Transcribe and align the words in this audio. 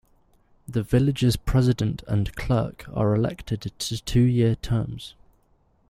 The 0.67 0.81
village's 0.81 1.35
president 1.35 2.01
and 2.07 2.35
clerk 2.35 2.85
are 2.91 3.13
elected 3.13 3.61
to 3.77 3.99
two-year 3.99 4.55
terms. 4.55 5.13